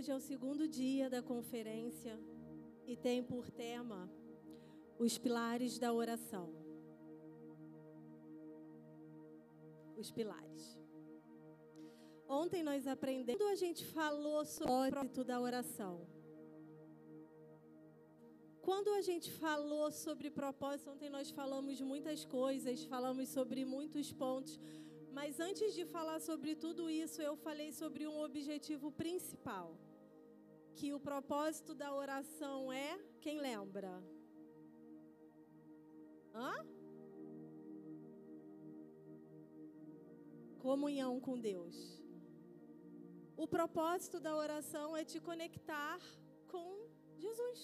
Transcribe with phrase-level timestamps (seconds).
[0.00, 2.18] Hoje é o segundo dia da conferência
[2.86, 4.10] e tem por tema
[4.98, 6.46] os pilares da oração.
[10.02, 10.62] Os pilares.
[12.26, 15.94] Ontem nós aprendemos, quando a gente falou sobre o propósito da oração.
[18.62, 24.58] Quando a gente falou sobre propósito, ontem nós falamos muitas coisas, falamos sobre muitos pontos,
[25.12, 29.76] mas antes de falar sobre tudo isso, eu falei sobre um objetivo principal.
[30.74, 34.02] Que o propósito da oração é, quem lembra?
[36.34, 36.52] Hã?
[40.58, 42.00] Comunhão com Deus.
[43.36, 45.98] O propósito da oração é te conectar
[46.46, 46.68] com
[47.16, 47.60] Jesus.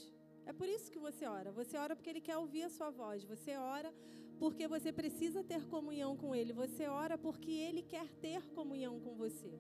[0.47, 1.51] É por isso que você ora.
[1.53, 3.25] Você ora porque Ele quer ouvir a sua voz.
[3.25, 3.93] Você ora
[4.39, 6.53] porque você precisa ter comunhão com Ele.
[6.53, 9.59] Você ora porque Ele quer ter comunhão com você.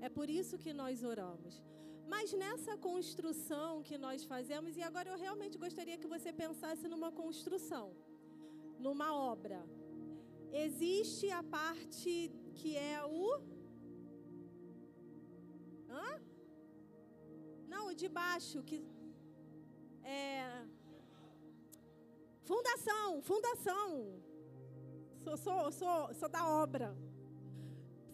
[0.00, 1.64] É por isso que nós oramos.
[2.12, 7.10] Mas nessa construção que nós fazemos, e agora eu realmente gostaria que você pensasse numa
[7.10, 7.86] construção,
[8.78, 9.60] numa obra.
[10.52, 12.12] Existe a parte
[12.54, 13.24] que é o.
[15.90, 16.22] Hã?
[17.72, 18.78] Não, o de baixo, que.
[20.04, 20.64] É.
[22.44, 24.22] Fundação, fundação.
[25.24, 26.96] Sou, sou, sou, sou da obra.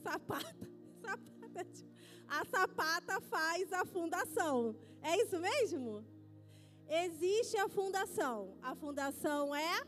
[0.03, 0.72] Sapata.
[2.62, 4.77] A sapata faz a fundação.
[5.02, 6.05] É isso mesmo?
[6.88, 8.56] Existe a fundação.
[8.62, 9.82] A fundação é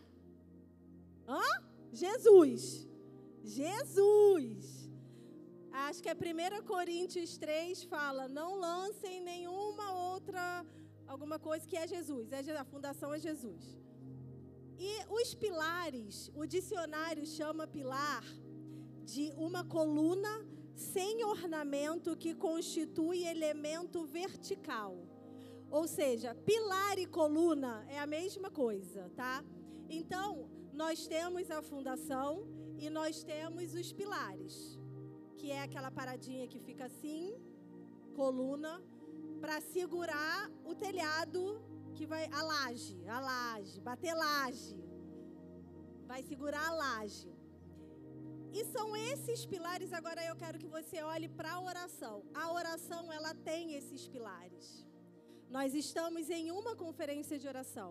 [1.28, 1.48] Hã?
[1.92, 2.89] Jesus.
[3.44, 4.91] Jesus.
[5.70, 10.66] Acho que é 1 Coríntios 3 fala: não lancem nenhuma outra,
[11.06, 12.33] alguma coisa que é Jesus.
[12.33, 13.78] É, a fundação é Jesus.
[14.77, 18.25] E os pilares, o dicionário chama pilar
[19.05, 20.34] de uma coluna
[20.75, 24.97] sem ornamento que constitui elemento vertical.
[25.70, 29.44] Ou seja, pilar e coluna é a mesma coisa, tá?
[29.89, 32.47] Então, nós temos a fundação
[32.78, 34.78] e nós temos os pilares,
[35.37, 37.34] que é aquela paradinha que fica assim,
[38.15, 38.82] coluna,
[39.41, 41.60] para segurar o telhado
[41.94, 44.76] que vai a laje, a laje, bater laje.
[46.06, 47.34] Vai segurar a laje.
[48.59, 52.16] E são esses pilares, agora eu quero que você olhe para a oração.
[52.42, 54.66] A oração, ela tem esses pilares.
[55.56, 57.91] Nós estamos em uma conferência de oração.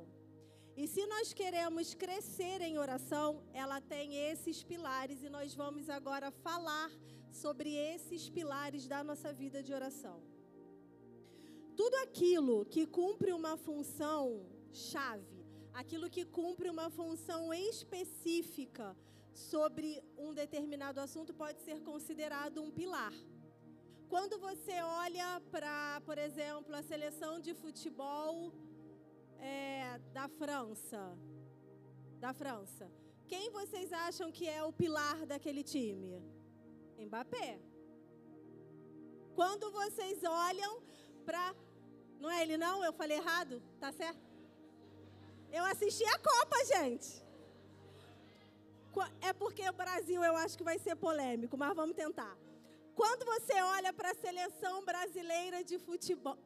[0.81, 6.31] E se nós queremos crescer em oração, ela tem esses pilares e nós vamos agora
[6.31, 6.89] falar
[7.29, 10.17] sobre esses pilares da nossa vida de oração.
[11.75, 18.95] Tudo aquilo que cumpre uma função chave, aquilo que cumpre uma função específica
[19.33, 23.13] sobre um determinado assunto pode ser considerado um pilar.
[24.07, 28.53] Quando você olha para, por exemplo, a seleção de futebol
[29.39, 31.17] é, da França,
[32.19, 32.91] da França,
[33.27, 36.21] quem vocês acham que é o pilar daquele time?
[36.99, 37.59] Mbappé.
[39.33, 40.83] Quando vocês olham
[41.25, 41.55] para.
[42.19, 42.83] Não é ele, não?
[42.85, 43.61] Eu falei errado?
[43.79, 44.21] Tá certo?
[45.51, 47.22] Eu assisti a Copa, gente.
[49.21, 52.37] É porque o Brasil eu acho que vai ser polêmico, mas vamos tentar.
[52.95, 56.37] Quando você olha para a seleção brasileira de futebol.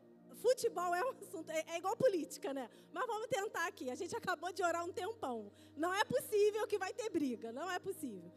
[0.41, 2.69] Futebol é um assunto, é, é, igual política, né?
[2.94, 3.90] Mas vamos tentar aqui.
[3.90, 5.52] A gente acabou de orar um tempão.
[5.75, 8.31] Não é possível que vai ter briga, não é possível.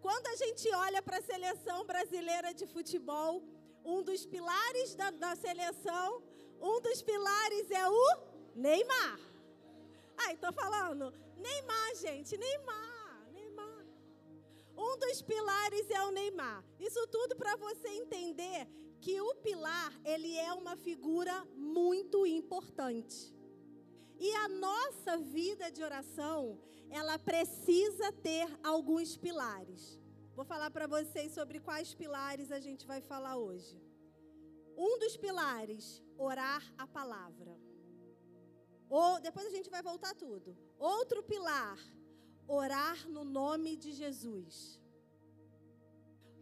[0.00, 3.42] Quando a gente olha para a seleção brasileira de futebol,
[3.84, 6.22] um dos pilares da, da seleção,
[6.60, 8.18] um dos pilares é o
[8.54, 9.18] Neymar.
[10.18, 11.12] Ai, tô falando.
[11.36, 12.89] Neymar, gente, Neymar, Neymar.
[14.86, 16.64] Um dos pilares é o Neymar.
[16.78, 18.66] Isso tudo para você entender
[19.04, 23.18] que o pilar, ele é uma figura muito importante.
[24.18, 26.58] E a nossa vida de oração,
[26.90, 29.82] ela precisa ter alguns pilares.
[30.34, 33.78] Vou falar para vocês sobre quais pilares a gente vai falar hoje.
[34.76, 37.54] Um dos pilares, orar a palavra.
[38.88, 40.56] Ou depois a gente vai voltar tudo.
[40.78, 41.78] Outro pilar,
[42.50, 44.80] orar no nome de Jesus.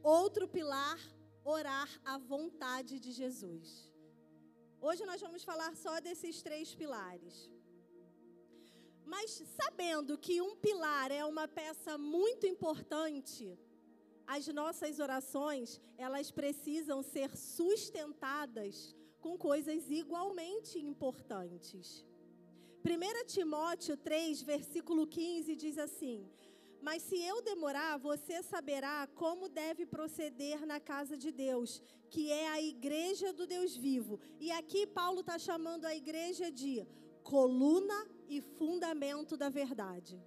[0.02, 0.99] Outro pilar,
[1.44, 3.93] orar a vontade de Jesus.
[4.81, 7.50] Hoje nós vamos falar só desses três pilares.
[9.05, 13.58] Mas sabendo que um pilar é uma peça muito importante,
[14.26, 22.07] as nossas orações, elas precisam ser sustentadas com coisas igualmente importantes.
[22.88, 26.26] 1 Timóteo 3, versículo 15 diz assim:
[26.81, 32.49] Mas se eu demorar, você saberá como deve proceder na casa de Deus, que é
[32.49, 34.19] a igreja do Deus vivo.
[34.40, 36.87] E aqui Paulo está chamando a igreja de
[37.23, 40.19] coluna e fundamento da verdade.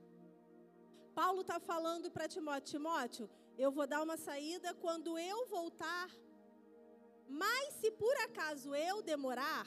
[1.15, 6.09] Paulo está falando para Timóteo: Timóteo, eu vou dar uma saída quando eu voltar.
[7.27, 9.65] Mas se por acaso eu demorar,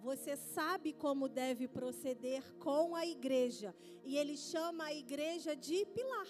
[0.00, 3.74] você sabe como deve proceder com a igreja.
[4.04, 6.28] E ele chama a igreja de pilar.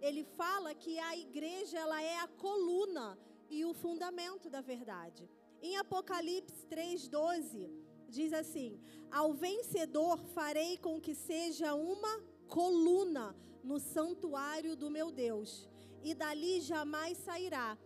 [0.00, 3.18] Ele fala que a igreja ela é a coluna
[3.50, 5.28] e o fundamento da verdade.
[5.60, 7.68] Em Apocalipse 3:12
[8.08, 8.80] diz assim:
[9.10, 15.68] Ao vencedor farei com que seja uma coluna no santuário do meu Deus,
[16.02, 17.76] e dali jamais sairá.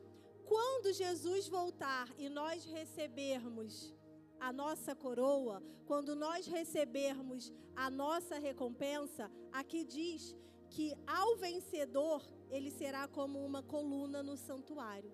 [0.45, 3.95] Quando Jesus voltar e nós recebermos
[4.43, 10.35] a nossa coroa, quando nós recebermos a nossa recompensa, aqui diz
[10.69, 15.13] que ao vencedor ele será como uma coluna no santuário.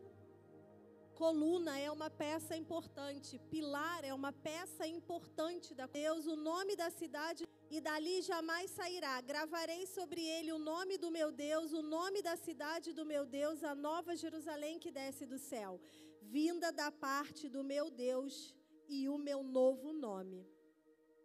[1.15, 6.89] Coluna é uma peça importante, pilar é uma peça importante da Deus, o nome da
[6.89, 9.21] cidade e dali jamais sairá.
[9.21, 13.63] Gravarei sobre ele o nome do meu Deus, o nome da cidade do meu Deus,
[13.63, 15.79] a nova Jerusalém que desce do céu,
[16.23, 18.57] vinda da parte do meu Deus
[18.89, 20.47] e o meu novo nome.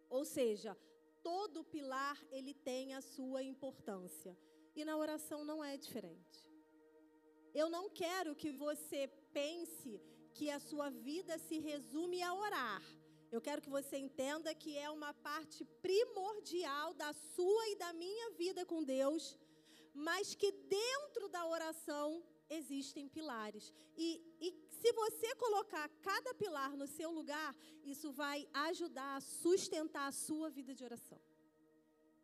[0.08, 0.76] Ou seja,
[1.22, 4.36] todo pilar ele tem a sua importância.
[4.76, 6.50] E na oração não é diferente.
[7.54, 10.00] Eu não quero que você pense
[10.34, 12.82] que a sua vida se resume a orar.
[13.30, 18.30] Eu quero que você entenda que é uma parte primordial da sua e da minha
[18.32, 19.38] vida com Deus,
[19.92, 23.72] mas que dentro da oração existem pilares.
[23.96, 24.52] E, e
[24.84, 30.50] se você colocar cada pilar no seu lugar, isso vai ajudar a sustentar a sua
[30.50, 31.18] vida de oração.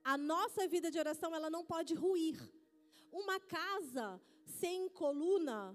[0.05, 2.39] A nossa vida de oração, ela não pode ruir.
[3.11, 5.75] Uma casa sem coluna,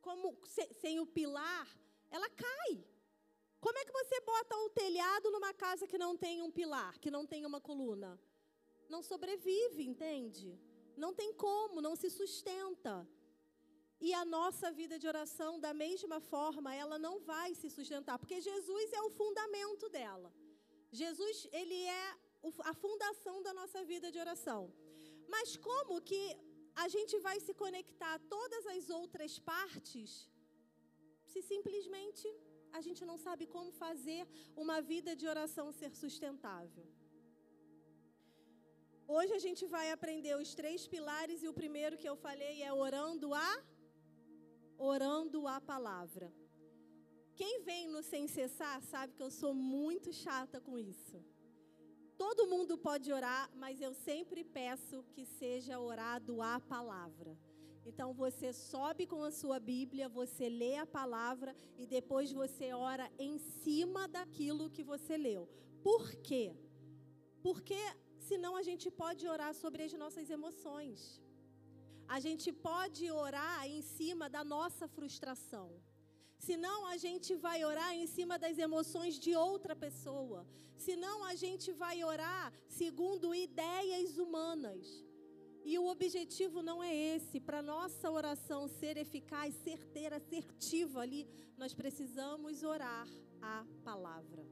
[0.00, 0.36] como
[0.82, 1.68] sem o pilar,
[2.10, 2.84] ela cai.
[3.60, 7.12] Como é que você bota o telhado numa casa que não tem um pilar, que
[7.12, 8.20] não tem uma coluna?
[8.88, 10.58] Não sobrevive, entende?
[10.96, 13.08] Não tem como, não se sustenta.
[14.00, 18.40] E a nossa vida de oração, da mesma forma, ela não vai se sustentar, porque
[18.40, 20.32] Jesus é o fundamento dela.
[20.90, 22.06] Jesus, ele é
[22.70, 24.72] a fundação da nossa vida de oração.
[25.28, 26.22] Mas como que
[26.84, 30.10] a gente vai se conectar a todas as outras partes
[31.32, 32.26] se simplesmente
[32.72, 34.26] a gente não sabe como fazer
[34.64, 36.86] uma vida de oração ser sustentável?
[39.06, 42.72] Hoje a gente vai aprender os três pilares e o primeiro que eu falei é
[42.72, 43.50] orando a
[44.78, 46.32] orando a palavra.
[47.34, 51.22] Quem vem no sem cessar sabe que eu sou muito chata com isso.
[52.16, 57.36] Todo mundo pode orar, mas eu sempre peço que seja orado a palavra.
[57.84, 63.10] Então você sobe com a sua Bíblia, você lê a palavra e depois você ora
[63.18, 65.48] em cima daquilo que você leu.
[65.82, 66.56] Por quê?
[67.42, 67.78] Porque
[68.18, 71.20] senão a gente pode orar sobre as nossas emoções.
[72.08, 75.82] A gente pode orar em cima da nossa frustração.
[76.38, 80.46] Senão a gente vai orar em cima das emoções de outra pessoa.
[80.76, 85.04] Senão a gente vai orar segundo ideias humanas.
[85.64, 87.40] E o objetivo não é esse.
[87.40, 93.08] Para nossa oração ser eficaz, certeira, assertiva ali, nós precisamos orar
[93.40, 94.44] a palavra.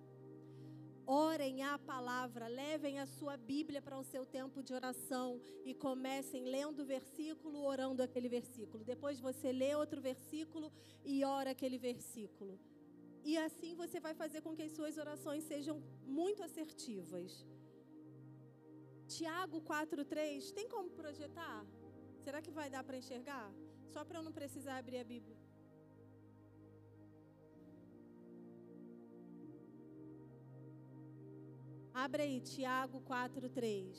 [1.07, 6.45] Orem a palavra, levem a sua Bíblia para o seu tempo de oração e comecem
[6.45, 8.85] lendo o versículo, orando aquele versículo.
[8.85, 10.73] Depois você lê outro versículo
[11.05, 12.59] e ora aquele versículo.
[13.25, 17.47] E assim você vai fazer com que as suas orações sejam muito assertivas.
[19.07, 21.67] Tiago 4:3, tem como projetar?
[22.25, 23.53] Será que vai dar para enxergar?
[23.93, 25.37] Só para eu não precisar abrir a Bíblia.
[31.95, 33.95] Abre aí, Tiago 4,3.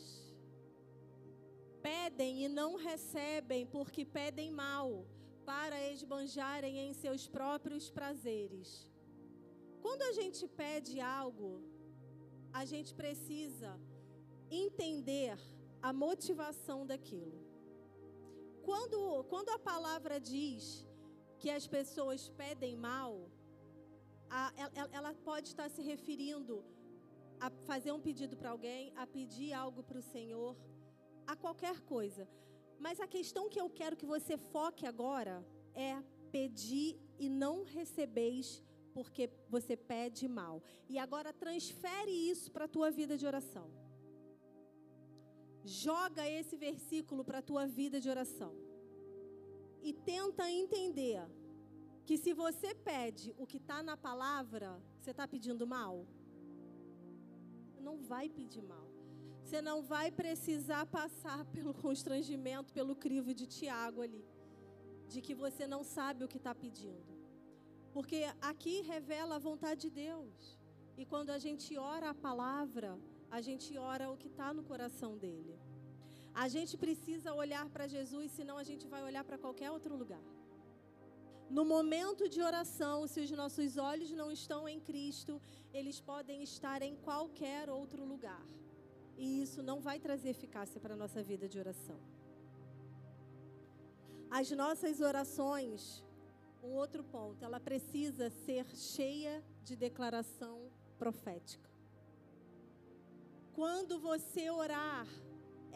[1.82, 5.06] Pedem e não recebem, porque pedem mal,
[5.46, 8.90] para esbanjarem em seus próprios prazeres.
[9.82, 11.62] Quando a gente pede algo,
[12.52, 13.80] a gente precisa
[14.50, 15.38] entender
[15.82, 17.38] a motivação daquilo.
[18.64, 20.88] Quando, quando a palavra diz
[21.38, 23.30] que as pessoas pedem mal,
[24.30, 26.83] a, ela, ela pode estar se referindo a
[27.50, 30.56] fazer um pedido para alguém, a pedir algo para o Senhor,
[31.26, 32.28] a qualquer coisa.
[32.80, 38.64] Mas a questão que eu quero que você foque agora é pedir e não recebeis
[38.94, 40.62] porque você pede mal.
[40.90, 43.70] E agora transfere isso para a tua vida de oração.
[45.66, 48.54] joga esse versículo para a tua vida de oração.
[49.82, 51.22] E tenta entender
[52.06, 56.06] que se você pede o que está na palavra, você está pedindo mal?
[57.88, 58.88] Não vai pedir mal.
[59.44, 64.24] Você não vai precisar passar pelo constrangimento, pelo crivo de Tiago ali,
[65.14, 67.12] de que você não sabe o que está pedindo.
[67.96, 68.20] Porque
[68.52, 70.58] aqui revela a vontade de Deus.
[70.98, 72.90] E quando a gente ora a palavra,
[73.30, 75.56] a gente ora o que está no coração dele.
[76.44, 80.24] A gente precisa olhar para Jesus, senão a gente vai olhar para qualquer outro lugar.
[81.58, 85.40] No momento de oração, se os nossos olhos não estão em Cristo,
[85.72, 88.44] eles podem estar em qualquer outro lugar.
[89.16, 92.00] E isso não vai trazer eficácia para a nossa vida de oração.
[94.32, 96.04] As nossas orações,
[96.64, 100.58] um outro ponto, ela precisa ser cheia de declaração
[100.98, 101.70] profética.
[103.54, 105.08] Quando você orar,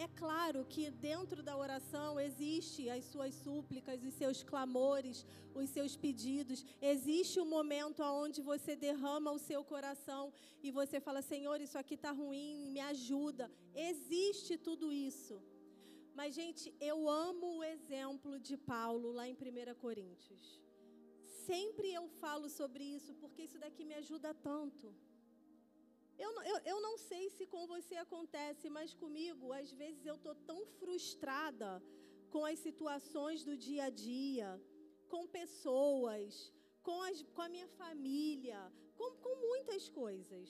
[0.05, 5.95] é claro que dentro da oração existe as suas súplicas, os seus clamores, os seus
[5.95, 6.63] pedidos.
[6.81, 11.95] Existe um momento onde você derrama o seu coração e você fala: Senhor, isso aqui
[11.95, 13.51] está ruim, me ajuda.
[13.73, 15.41] Existe tudo isso.
[16.13, 20.43] Mas, gente, eu amo o exemplo de Paulo lá em 1 Coríntios.
[21.45, 24.93] Sempre eu falo sobre isso porque isso daqui me ajuda tanto.
[26.25, 30.35] Eu, eu, eu não sei se com você acontece, mas comigo, às vezes eu estou
[30.51, 31.71] tão frustrada
[32.33, 34.49] com as situações do dia a dia,
[35.11, 36.51] com pessoas,
[36.87, 38.59] com, as, com a minha família,
[38.97, 40.49] com, com muitas coisas.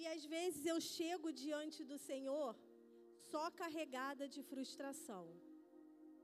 [0.00, 2.50] E às vezes eu chego diante do Senhor
[3.30, 5.24] só carregada de frustração.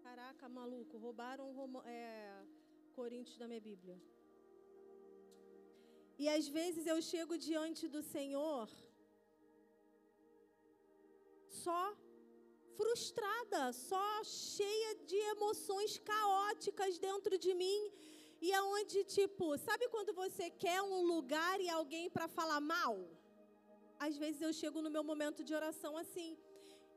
[0.02, 1.46] Caraca, maluco, roubaram
[1.84, 2.44] é,
[2.92, 3.96] Coríntios da minha Bíblia.
[6.23, 8.68] E às vezes eu chego diante do Senhor
[11.64, 11.83] só
[12.76, 17.80] frustrada, só cheia de emoções caóticas dentro de mim.
[18.40, 22.94] E aonde, tipo, sabe quando você quer um lugar e alguém para falar mal?
[23.99, 26.37] Às vezes eu chego no meu momento de oração assim.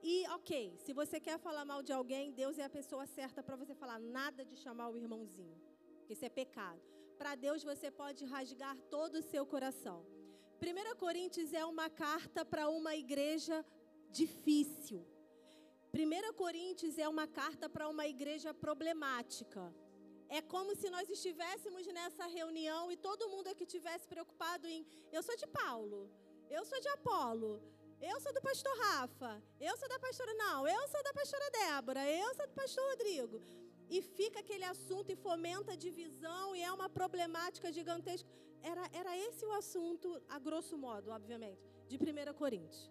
[0.04, 3.56] E, ok, se você quer falar mal de alguém, Deus é a pessoa certa para
[3.56, 4.00] você falar.
[4.00, 5.58] Nada de chamar o irmãozinho,
[6.00, 10.06] porque isso é pecado para Deus você pode rasgar todo o seu coração.
[10.62, 13.66] 1 Coríntios é uma carta para uma igreja
[14.20, 15.00] difícil.
[15.94, 19.64] 1 Coríntios é uma carta para uma igreja problemática.
[20.30, 25.24] É como se nós estivéssemos nessa reunião e todo mundo aqui tivesse preocupado em eu
[25.24, 26.00] sou de Paulo,
[26.50, 27.62] eu sou de Apolo,
[28.02, 32.04] eu sou do pastor Rafa, eu sou da pastora não, eu sou da pastora Débora,
[32.12, 33.42] eu sou do pastor Rodrigo
[33.90, 38.30] e fica aquele assunto e fomenta a divisão e é uma problemática gigantesca.
[38.62, 42.90] Era, era esse o assunto, a grosso modo, obviamente, de 1 Coríntios.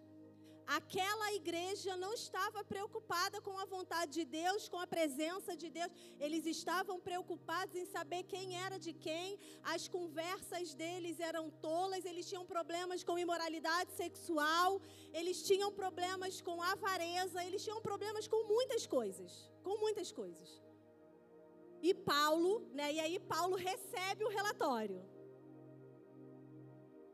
[0.67, 5.89] Aquela igreja não estava preocupada com a vontade de Deus, com a presença de Deus.
[6.19, 9.39] Eles estavam preocupados em saber quem era de quem.
[9.63, 12.03] As conversas deles eram tolas.
[12.03, 14.81] Eles tinham problemas com imoralidade sexual.
[15.13, 17.45] Eles tinham problemas com avareza.
[17.45, 19.49] Eles tinham problemas com muitas coisas.
[19.63, 20.66] Com muitas coisas.
[21.81, 22.93] E Paulo, né?
[22.93, 25.01] E aí Paulo recebe o relatório.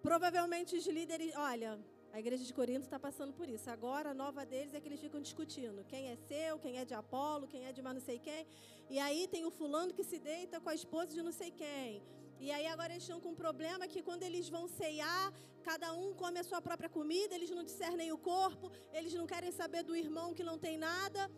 [0.02, 1.80] Provavelmente os líderes, olha,
[2.12, 3.70] a igreja de Corinto está passando por isso.
[3.70, 6.94] Agora a nova deles é que eles ficam discutindo quem é seu, quem é de
[6.94, 8.46] Apolo, quem é de mais não sei quem.
[8.90, 12.04] E aí tem o fulano que se deita com a esposa de não sei quem.
[12.40, 16.14] E aí agora eles estão com um problema que quando eles vão ceiar, cada um
[16.14, 19.96] come a sua própria comida, eles não discernem o corpo, eles não querem saber do
[19.96, 21.32] irmão que não tem nada.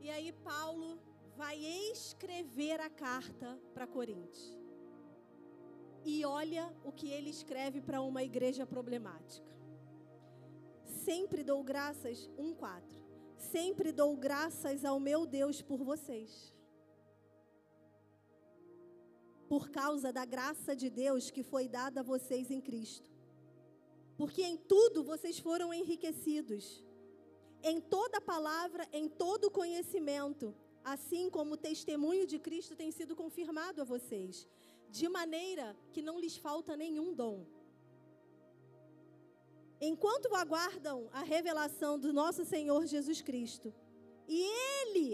[0.00, 0.98] E aí Paulo
[1.36, 1.56] vai
[1.92, 4.58] escrever a carta para Coríntios.
[6.04, 9.54] E olha o que ele escreve para uma igreja problemática.
[11.04, 12.96] Sempre dou graças, 1:4.
[13.36, 16.54] Sempre dou graças ao meu Deus por vocês.
[19.48, 23.10] Por causa da graça de Deus que foi dada a vocês em Cristo.
[24.16, 26.84] Porque em tudo vocês foram enriquecidos.
[27.62, 30.54] Em toda palavra, em todo conhecimento
[30.94, 34.46] assim como o testemunho de Cristo tem sido confirmado a vocês,
[34.88, 37.38] de maneira que não lhes falta nenhum dom.
[39.80, 43.74] Enquanto aguardam a revelação do nosso Senhor Jesus Cristo,
[44.28, 44.40] e
[44.78, 45.08] Ele,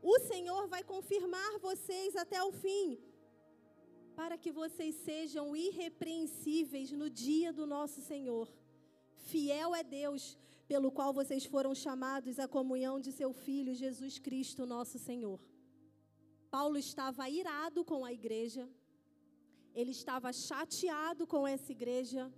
[0.00, 2.98] o Senhor, vai confirmar vocês até o fim,
[4.16, 8.48] para que vocês sejam irrepreensíveis no dia do nosso Senhor.
[9.28, 14.66] Fiel é Deus, pelo qual vocês foram chamados à comunhão de seu Filho Jesus Cristo,
[14.66, 15.40] nosso Senhor.
[16.50, 18.68] Paulo estava irado com a igreja,
[19.74, 22.32] ele estava chateado com essa igreja,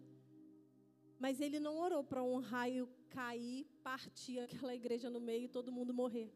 [1.18, 5.72] Mas ele não orou para um raio cair, partir aquela igreja no meio e todo
[5.72, 6.30] mundo morrer.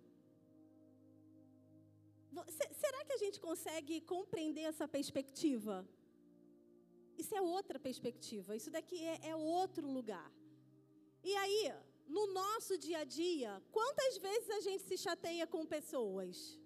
[2.82, 5.86] Será que a gente consegue compreender essa perspectiva?
[7.16, 10.30] Isso é outra perspectiva, isso daqui é, é outro lugar.
[11.30, 11.62] E aí,
[12.16, 16.58] no nosso dia a dia, quantas vezes a gente se chateia com pessoas?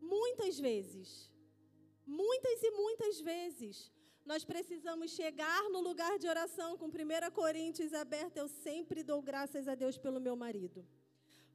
[0.00, 1.08] Muitas vezes.
[2.06, 3.92] Muitas e muitas vezes.
[4.30, 8.38] Nós precisamos chegar no lugar de oração com 1 Coríntios aberto.
[8.38, 10.80] Eu sempre dou graças a Deus pelo meu marido.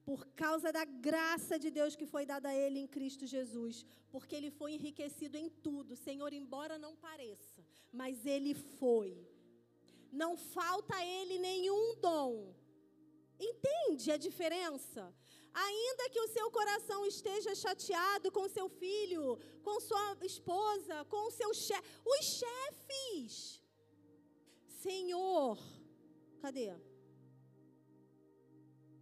[0.10, 3.84] Por causa da graça de Deus que foi dada a ele em Cristo Jesus.
[4.12, 5.96] Porque ele foi enriquecido em tudo.
[5.96, 9.35] Senhor, embora não pareça, mas ele foi.
[10.22, 12.32] Não falta a ele nenhum dom.
[13.50, 15.02] Entende a diferença?
[15.68, 21.54] Ainda que o seu coração esteja chateado com seu filho, com sua esposa, com seu
[21.54, 23.62] chefe, os chefes.
[24.86, 25.58] Senhor,
[26.42, 26.70] cadê?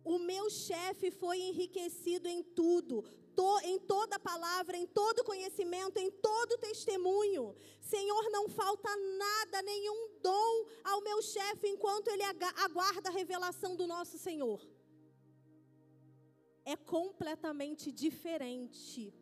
[0.04, 3.04] O meu chefe foi enriquecido em tudo,
[3.36, 7.56] to, em toda palavra, em todo conhecimento, em todo testemunho.
[7.82, 13.86] Senhor, não falta nada, nenhum dom ao meu chefe enquanto ele aguarda a revelação do
[13.88, 14.62] nosso Senhor
[16.66, 19.14] é completamente diferente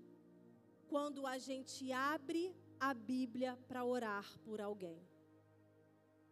[0.88, 5.00] quando a gente abre a Bíblia para orar por alguém.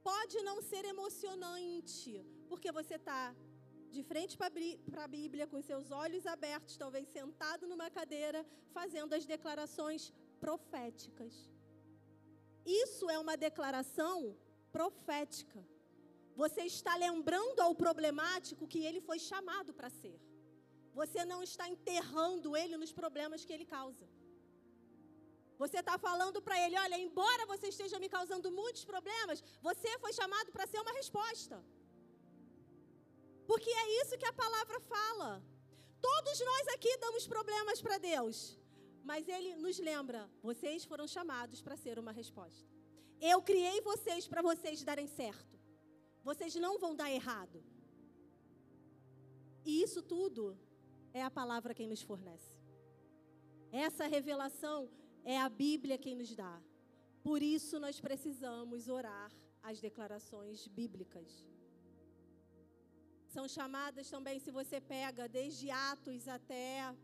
[0.03, 3.35] Pode não ser emocionante, porque você está
[3.95, 8.45] de frente para a Bíblia, com seus olhos abertos, talvez sentado numa cadeira,
[8.77, 10.13] fazendo as declarações
[10.45, 11.33] proféticas.
[12.65, 14.17] Isso é uma declaração
[14.77, 15.59] profética.
[16.43, 20.17] Você está lembrando ao problemático que ele foi chamado para ser.
[20.99, 24.07] Você não está enterrando ele nos problemas que ele causa.
[25.63, 30.13] Você está falando para ele: olha, embora você esteja me causando muitos problemas, você foi
[30.19, 31.57] chamado para ser uma resposta.
[33.49, 35.29] Porque é isso que a palavra fala.
[35.99, 38.35] Todos nós aqui damos problemas para Deus.
[39.03, 42.69] Mas Ele nos lembra: vocês foram chamados para ser uma resposta.
[43.19, 45.57] Eu criei vocês para vocês darem certo.
[46.23, 47.63] Vocês não vão dar errado.
[49.65, 50.55] E isso tudo
[51.11, 52.53] é a palavra quem nos fornece.
[53.71, 54.91] Essa revelação
[55.23, 56.61] é a Bíblia quem nos dá.
[57.23, 59.31] Por isso nós precisamos orar
[59.63, 61.48] as declarações bíblicas.
[63.35, 66.95] São chamadas também, se você pega desde Atos até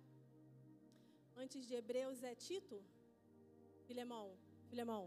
[1.43, 2.77] antes de Hebreus é Tito,
[3.87, 4.27] Filemão,
[4.69, 5.03] Filemão.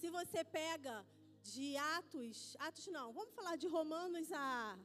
[0.00, 0.94] Se você pega
[1.42, 4.78] de Atos, Atos não, vamos falar de Romanos a,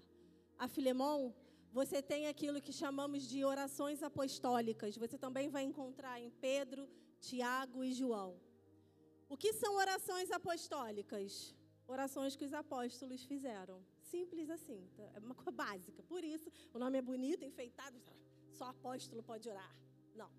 [0.58, 1.34] a Filemão,
[1.72, 4.98] você tem aquilo que chamamos de orações apostólicas.
[4.98, 6.90] Você também vai encontrar em Pedro,
[7.22, 8.32] Tiago e João.
[9.30, 11.56] O que são orações apostólicas?
[11.96, 13.78] Orações que os apóstolos fizeram.
[14.12, 15.06] Simples assim, tá?
[15.16, 16.02] é uma coisa básica.
[16.12, 17.98] Por isso, o nome é bonito, enfeitado,
[18.58, 19.74] só apóstolo pode orar.
[20.22, 20.30] Não.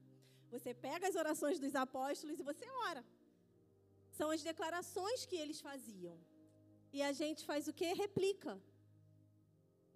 [0.53, 3.03] Você pega as orações dos apóstolos e você ora.
[4.19, 6.17] São as declarações que eles faziam.
[6.97, 7.89] E a gente faz o que?
[8.05, 8.53] Replica.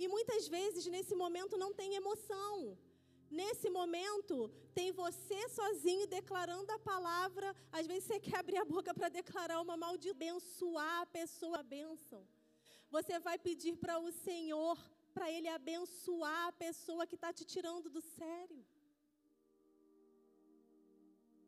[0.03, 2.77] E muitas vezes nesse momento não tem emoção.
[3.40, 4.37] Nesse momento,
[4.79, 7.49] tem você sozinho declarando a palavra.
[7.79, 11.68] Às vezes você quer abrir a boca para declarar uma maldição, abençoar a pessoa, a
[11.77, 12.20] bênção.
[12.97, 14.77] Você vai pedir para o Senhor,
[15.12, 18.64] para Ele abençoar a pessoa que está te tirando do sério.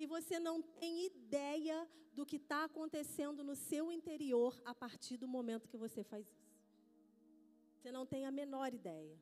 [0.03, 1.79] E você não tem ideia
[2.17, 6.53] do que está acontecendo no seu interior a partir do momento que você faz isso.
[7.77, 9.17] Você não tem a menor ideia.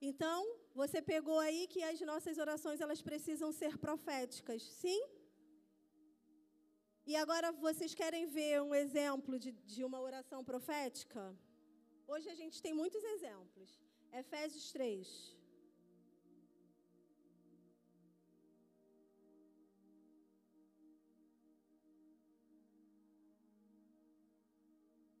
[0.00, 0.40] Então,
[0.74, 5.02] você pegou aí que as nossas orações elas precisam ser proféticas, sim?
[7.04, 11.36] E agora vocês querem ver um exemplo de, de uma oração profética?
[12.06, 13.70] Hoje a gente tem muitos exemplos.
[14.12, 15.36] Efésios 3.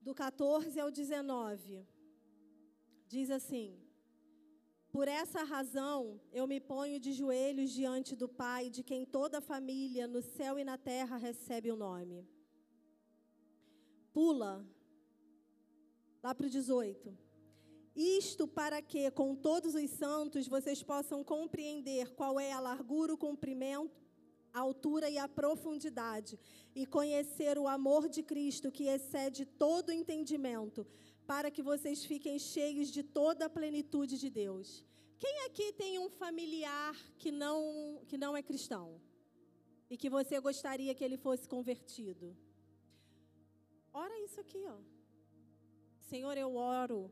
[0.00, 1.86] Do 14 ao 19.
[3.08, 3.81] Diz assim:
[4.92, 9.40] Por essa razão eu me ponho de joelhos diante do Pai, de quem toda a
[9.52, 12.28] família no céu e na terra recebe o nome.
[14.12, 14.62] Pula,
[16.22, 17.16] lá para o 18.
[17.96, 23.18] Isto para que, com todos os santos, vocês possam compreender qual é a largura, o
[23.18, 24.02] comprimento,
[24.52, 26.38] a altura e a profundidade,
[26.74, 30.86] e conhecer o amor de Cristo que excede todo entendimento
[31.26, 34.84] para que vocês fiquem cheios de toda a plenitude de Deus.
[35.18, 39.00] Quem aqui tem um familiar que não, que não é cristão?
[39.88, 42.36] E que você gostaria que ele fosse convertido?
[43.92, 44.78] Ora isso aqui, ó.
[46.00, 47.10] Senhor, eu oro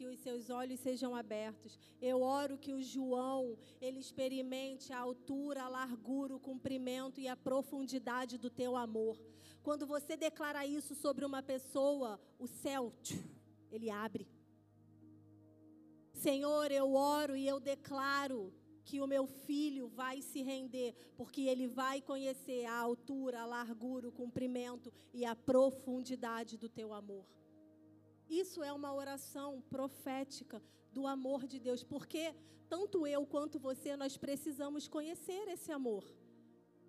[0.00, 1.78] que os seus olhos sejam abertos.
[2.00, 7.36] Eu oro que o João, ele experimente a altura, a largura, o comprimento e a
[7.36, 9.20] profundidade do teu amor.
[9.62, 12.94] Quando você declara isso sobre uma pessoa, o céu,
[13.70, 14.26] ele abre.
[16.12, 18.52] Senhor, eu oro e eu declaro
[18.84, 24.08] que o meu filho vai se render, porque ele vai conhecer a altura, a largura,
[24.08, 27.26] o comprimento e a profundidade do teu amor.
[28.28, 32.34] Isso é uma oração profética do amor de Deus, porque
[32.68, 36.04] tanto eu quanto você nós precisamos conhecer esse amor.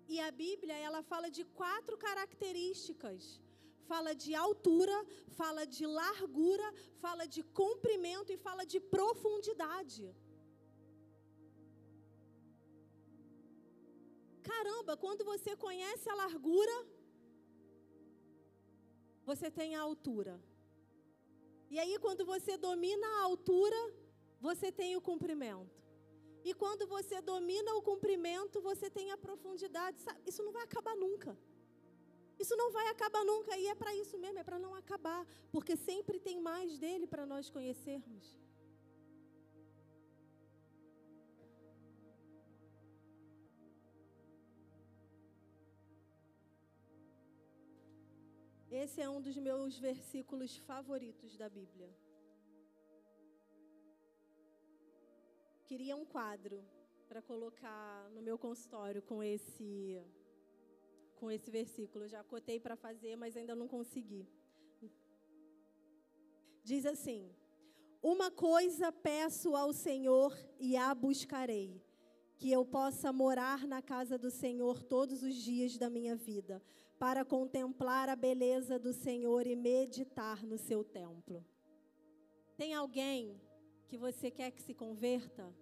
[0.08, 3.40] E a Bíblia, ela fala de quatro características.
[3.92, 4.96] Fala de altura,
[5.40, 6.68] fala de largura,
[7.04, 10.04] fala de comprimento e fala de profundidade.
[14.50, 16.76] Caramba, quando você conhece a largura,
[19.30, 20.34] você tem a altura.
[21.74, 23.80] E aí, quando você domina a altura,
[24.48, 25.78] você tem o comprimento.
[26.48, 29.98] E quando você domina o comprimento, você tem a profundidade.
[30.30, 31.32] Isso não vai acabar nunca.
[32.42, 33.56] Isso não vai acabar nunca.
[33.56, 35.24] E é para isso mesmo, é para não acabar.
[35.54, 38.24] Porque sempre tem mais dele para nós conhecermos.
[48.82, 51.90] Esse é um dos meus versículos favoritos da Bíblia.
[55.66, 56.64] Queria um quadro
[57.08, 60.02] para colocar no meu consultório com esse
[61.22, 62.08] com esse versículo.
[62.08, 64.26] Já cotei para fazer, mas ainda não consegui.
[66.64, 67.30] Diz assim:
[68.02, 71.80] Uma coisa peço ao Senhor e a buscarei,
[72.36, 76.60] que eu possa morar na casa do Senhor todos os dias da minha vida
[76.98, 81.44] para contemplar a beleza do Senhor e meditar no seu templo.
[82.56, 83.40] Tem alguém
[83.86, 85.52] que você quer que se converta?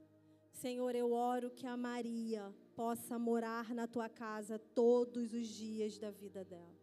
[0.53, 6.11] Senhor, eu oro que a Maria possa morar na tua casa todos os dias da
[6.11, 6.79] vida dela.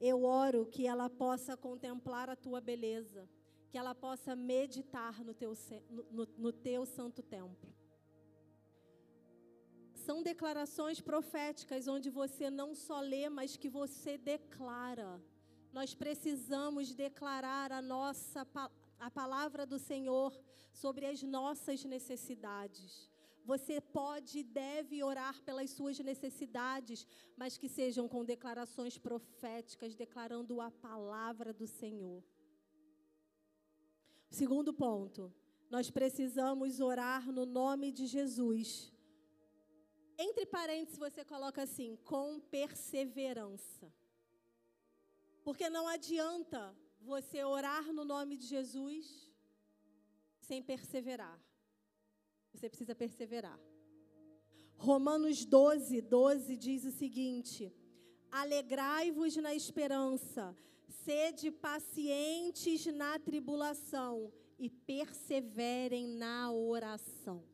[0.00, 3.28] Eu oro que ela possa contemplar a tua beleza,
[3.70, 5.52] que ela possa meditar no teu,
[6.16, 7.68] no, no, teu santo templo
[9.94, 15.22] são declarações proféticas onde você não só lê, mas que você declara.
[15.70, 18.46] Nós precisamos declarar a nossa
[18.98, 20.32] a palavra do Senhor
[20.72, 23.07] sobre as nossas necessidades.
[23.50, 27.06] Você pode e deve orar pelas suas necessidades,
[27.40, 32.22] mas que sejam com declarações proféticas, declarando a palavra do Senhor.
[34.30, 35.32] Segundo ponto,
[35.70, 38.92] nós precisamos orar no nome de Jesus
[40.18, 43.86] entre parênteses, você coloca assim: com perseverança.
[45.44, 49.32] Porque não adianta você orar no nome de Jesus
[50.40, 51.38] sem perseverar.
[52.58, 53.56] Você precisa perseverar.
[54.76, 57.72] Romanos 12, 12 diz o seguinte:
[58.32, 60.56] Alegrai-vos na esperança,
[61.04, 67.44] sede pacientes na tribulação e perseverem na oração.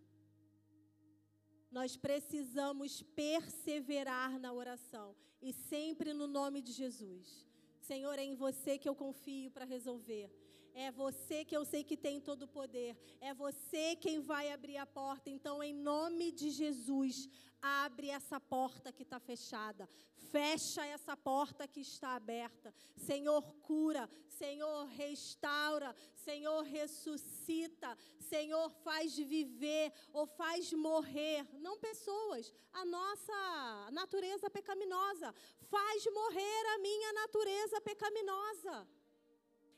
[1.71, 7.47] Nós precisamos perseverar na oração e sempre no nome de Jesus.
[7.79, 10.31] Senhor, é em você que eu confio para resolver.
[10.75, 12.97] É você que eu sei que tem todo o poder.
[13.21, 15.31] É você quem vai abrir a porta.
[15.31, 17.29] Então, em nome de Jesus,
[17.63, 19.89] abre essa porta que está fechada.
[20.33, 22.75] Fecha essa porta que está aberta.
[22.97, 24.11] Senhor, cura.
[24.29, 25.95] Senhor, restaura.
[26.13, 27.97] Senhor, ressuscita.
[28.19, 31.47] Senhor, faz viver ou faz morrer.
[31.61, 35.33] Não pessoas, a nossa natureza pecaminosa.
[35.71, 38.89] Faz morrer a minha natureza pecaminosa.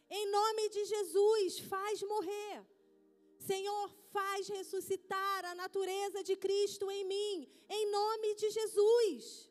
[0.09, 2.65] Em nome de Jesus, faz morrer.
[3.39, 9.51] Senhor, faz ressuscitar a natureza de Cristo em mim, em nome de Jesus.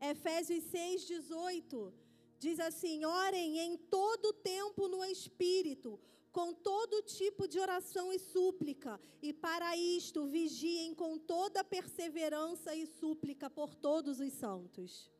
[0.00, 1.92] Efésios 6,18
[2.38, 6.00] diz assim: orem em todo tempo no Espírito,
[6.32, 12.86] com todo tipo de oração e súplica, e para isto vigiem com toda perseverança e
[12.86, 15.10] súplica por todos os santos.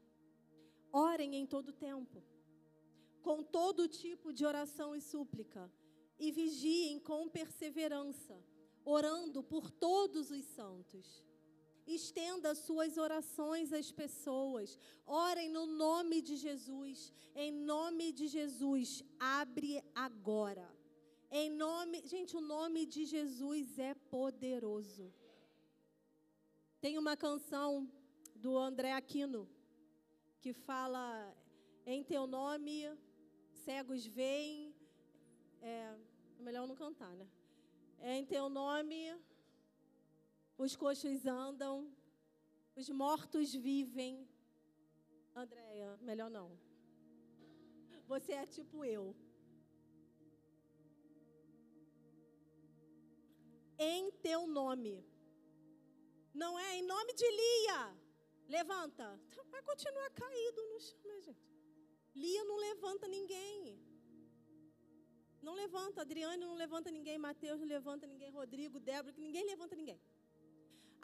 [0.92, 2.22] Orem em todo tempo
[3.22, 5.70] com todo tipo de oração e súplica,
[6.18, 8.36] e vigiem com perseverança,
[8.84, 11.24] orando por todos os santos.
[11.86, 14.78] Estenda suas orações às pessoas.
[15.06, 17.12] Orem no nome de Jesus.
[17.34, 20.68] Em nome de Jesus, abre agora.
[21.30, 25.12] Em nome, gente, o nome de Jesus é poderoso.
[26.80, 27.90] Tem uma canção
[28.34, 29.48] do André Aquino
[30.40, 31.34] que fala
[31.84, 32.86] em teu nome
[33.58, 34.74] cegos veem.
[35.60, 35.94] É,
[36.38, 37.26] é melhor não cantar, né?
[38.00, 39.00] É em teu nome
[40.58, 41.88] os coxos andam,
[42.74, 44.28] os mortos vivem.
[45.34, 46.58] Andréia, melhor não.
[48.08, 49.14] Você é tipo eu.
[53.78, 55.06] Em teu nome.
[56.34, 57.96] Não é em nome de Lia.
[58.48, 59.20] Levanta.
[59.50, 61.57] Vai continuar caído no chão, né, gente?
[62.22, 63.54] Lia não levanta ninguém.
[65.46, 66.02] Não levanta.
[66.02, 67.18] Adriane não levanta ninguém.
[67.28, 68.30] Mateus não levanta ninguém.
[68.40, 70.00] Rodrigo, Débora, ninguém levanta ninguém.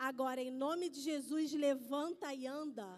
[0.09, 2.89] Agora, em nome de Jesus, levanta e anda.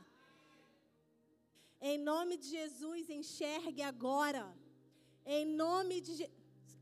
[1.81, 4.45] Em nome de Jesus, enxergue agora.
[5.25, 6.13] Em nome de.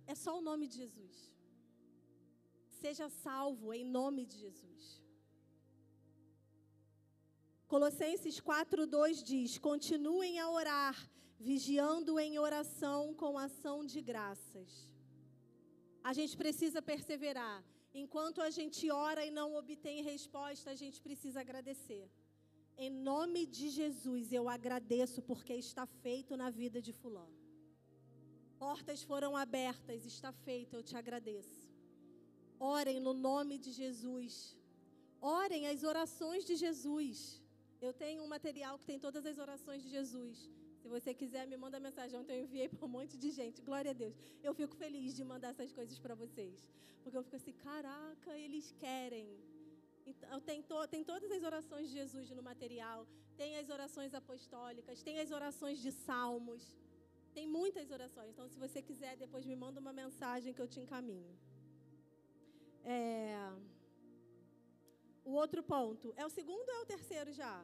[0.06, 1.16] É só o nome de Jesus.
[2.80, 5.02] Seja salvo em nome de Jesus.
[7.66, 10.96] Colossenses 4:2 diz: "Continuem a orar,
[11.38, 14.88] vigiando em oração com ação de graças."
[16.02, 17.64] A gente precisa perseverar.
[18.02, 22.10] Enquanto a gente ora e não obtém resposta, a gente precisa agradecer.
[22.76, 27.38] Em nome de Jesus, eu agradeço porque está feito na vida de Fulano.
[28.58, 31.60] Portas foram abertas, está feito, eu te agradeço.
[32.58, 34.56] Orem no nome de Jesus.
[35.20, 37.42] Orem as orações de Jesus.
[37.80, 40.50] Eu tenho um material que tem todas as orações de Jesus.
[40.84, 42.14] Se você quiser, me manda mensagem.
[42.20, 43.62] Ontem eu enviei para um monte de gente.
[43.68, 44.14] Glória a Deus.
[44.46, 46.56] Eu fico feliz de mandar essas coisas para vocês.
[47.02, 49.26] Porque eu fico assim, caraca, eles querem.
[50.04, 53.06] Então, tem, to, tem todas as orações de Jesus no material.
[53.34, 55.02] Tem as orações apostólicas.
[55.02, 56.62] Tem as orações de salmos.
[57.32, 58.28] Tem muitas orações.
[58.32, 61.34] Então, se você quiser, depois me manda uma mensagem que eu te encaminho.
[62.84, 63.38] É...
[65.24, 66.12] O outro ponto.
[66.14, 67.56] É o segundo ou é o terceiro já?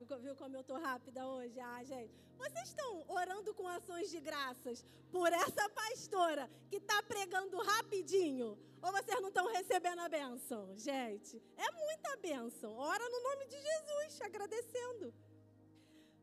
[0.00, 1.60] Viu como eu estou rápida hoje?
[1.60, 2.14] Ah, gente.
[2.38, 4.82] Vocês estão orando com ações de graças
[5.12, 8.58] por essa pastora que está pregando rapidinho?
[8.82, 10.74] Ou vocês não estão recebendo a benção?
[10.78, 12.72] Gente, é muita benção.
[12.78, 15.12] Ora no nome de Jesus, agradecendo.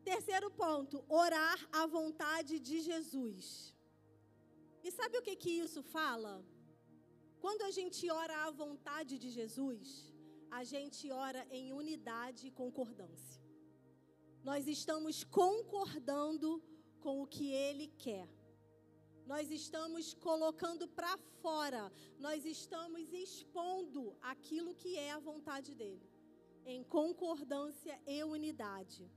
[0.03, 3.75] Terceiro ponto, orar à vontade de Jesus.
[4.83, 6.43] E sabe o que, que isso fala?
[7.39, 10.11] Quando a gente ora à vontade de Jesus,
[10.49, 13.46] a gente ora em unidade e concordância.
[14.47, 16.63] Nós estamos concordando
[17.01, 18.29] com o que Ele quer.
[19.25, 26.09] Nós estamos colocando para fora, nós estamos expondo aquilo que é a vontade dele,
[26.65, 29.11] em concordância e unidade.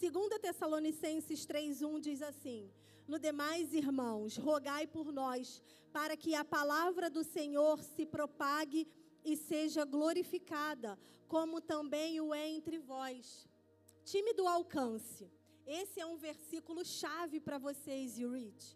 [0.00, 2.68] 2 Tessalonicenses 3,1 diz assim:
[3.06, 8.88] No demais, irmãos, rogai por nós, para que a palavra do Senhor se propague
[9.24, 10.98] e seja glorificada,
[11.28, 13.46] como também o é entre vós
[14.12, 15.24] time do alcance.
[15.80, 18.66] Esse é um versículo chave para vocês, Rich.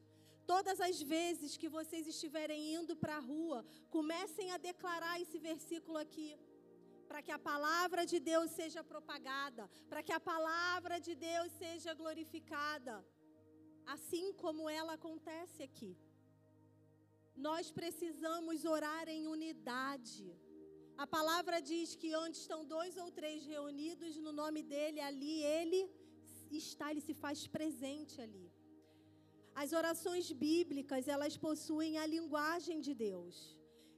[0.53, 3.59] Todas as vezes que vocês estiverem indo para a rua,
[3.97, 6.29] comecem a declarar esse versículo aqui.
[7.09, 11.93] Para que a palavra de Deus seja propagada, para que a palavra de Deus seja
[12.01, 12.95] glorificada,
[13.95, 15.93] assim como ela acontece aqui.
[17.49, 20.27] Nós precisamos orar em unidade.
[21.05, 25.81] A palavra diz que onde estão dois ou três reunidos no nome dele, ali ele
[26.51, 28.47] está, ele se faz presente ali.
[29.63, 33.37] As orações bíblicas, elas possuem a linguagem de Deus.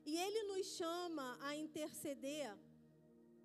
[0.06, 2.56] E ele nos chama a interceder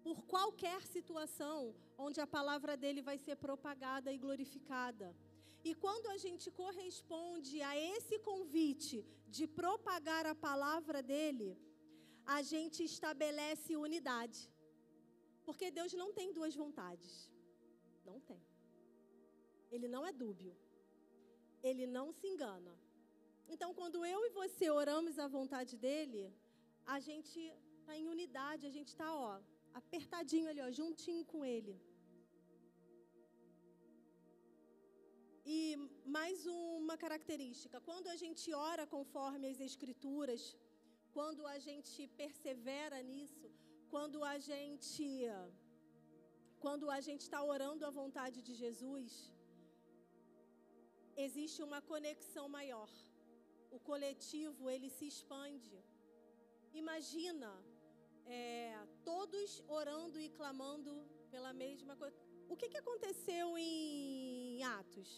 [0.03, 5.15] por qualquer situação onde a palavra dele vai ser propagada e glorificada.
[5.63, 11.49] E quando a gente corresponde a esse convite de propagar a palavra dele,
[12.35, 14.39] a gente estabelece unidade.
[15.47, 17.11] Porque Deus não tem duas vontades.
[18.09, 18.41] Não tem.
[19.75, 20.53] Ele não é dúbio.
[21.69, 22.73] Ele não se engana.
[23.53, 26.23] Então, quando eu e você oramos a vontade dele,
[26.95, 27.39] a gente
[27.79, 29.39] está em unidade, a gente está, ó,
[29.81, 31.75] apertadinho ali, ó, juntinho com ele.
[35.55, 35.59] E
[36.17, 40.41] mais uma característica: quando a gente ora conforme as Escrituras,
[41.17, 43.47] quando a gente persevera nisso,
[43.93, 45.07] quando a gente
[46.65, 49.11] quando a gente está orando a vontade de Jesus,
[51.25, 52.91] existe uma conexão maior.
[53.75, 55.75] O coletivo ele se expande.
[56.83, 57.51] Imagina
[58.25, 58.77] é,
[59.11, 60.93] todos orando e clamando
[61.33, 62.15] pela mesma coisa.
[62.53, 65.09] O que, que aconteceu em Atos,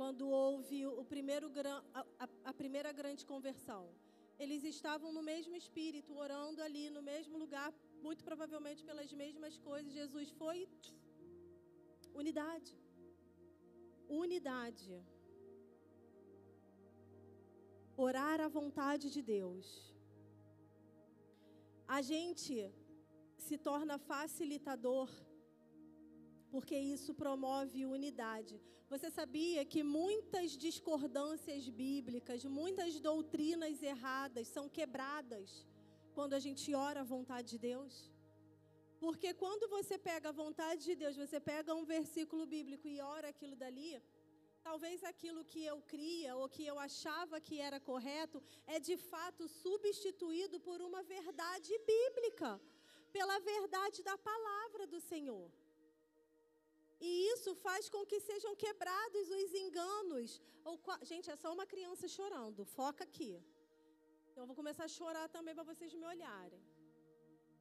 [0.00, 1.48] quando houve o primeiro,
[1.94, 3.82] a, a, a primeira grande conversão?
[4.38, 7.70] Eles estavam no mesmo espírito, orando ali no mesmo lugar,
[8.06, 9.98] muito provavelmente pelas mesmas coisas.
[10.00, 10.58] Jesus foi
[12.22, 12.72] unidade.
[14.24, 14.92] Unidade.
[18.06, 19.66] orar a vontade de Deus,
[21.96, 22.54] a gente
[23.36, 25.10] se torna facilitador,
[26.52, 28.60] porque isso promove unidade.
[28.92, 35.66] Você sabia que muitas discordâncias bíblicas, muitas doutrinas erradas são quebradas
[36.14, 38.10] quando a gente ora a vontade de Deus?
[38.98, 43.28] Porque quando você pega a vontade de Deus, você pega um versículo bíblico e ora
[43.28, 44.02] aquilo dali,
[44.68, 49.46] talvez aquilo que eu cria ou que eu achava que era correto é de fato
[49.46, 52.50] substituído por uma verdade bíblica,
[53.12, 55.46] pela verdade da palavra do Senhor.
[57.00, 60.40] E isso faz com que sejam quebrados os enganos.
[60.64, 63.32] Ou, gente, é só uma criança chorando, foca aqui.
[64.30, 66.62] Então, eu vou começar a chorar também para vocês me olharem.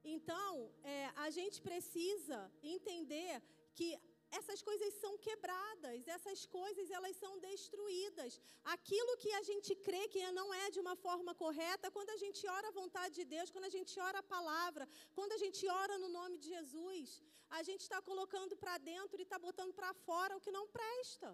[0.03, 3.41] Então, é, a gente precisa entender
[3.73, 3.99] que
[4.37, 8.39] essas coisas são quebradas, essas coisas elas são destruídas.
[8.75, 12.41] Aquilo que a gente crê que não é de uma forma correta, quando a gente
[12.57, 15.97] ora a vontade de Deus, quando a gente ora a palavra, quando a gente ora
[16.03, 17.21] no nome de Jesus,
[17.59, 21.29] a gente está colocando para dentro e está botando para fora o que não presta.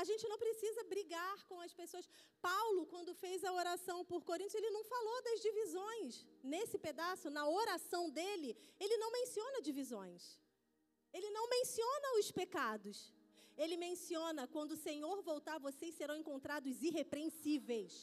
[0.00, 2.08] A gente não precisa brigar com as pessoas.
[2.40, 6.26] Paulo, quando fez a oração por Coríntios, ele não falou das divisões.
[6.42, 10.22] Nesse pedaço, na oração dele, ele não menciona divisões.
[11.16, 12.98] Ele não menciona os pecados.
[13.62, 17.94] Ele menciona quando o Senhor voltar, vocês serão encontrados irrepreensíveis.